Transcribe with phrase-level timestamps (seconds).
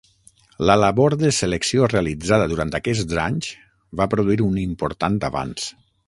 [0.67, 3.51] La labor de selecció realitzada durant aquests anys
[4.01, 5.67] va produir un important avanç.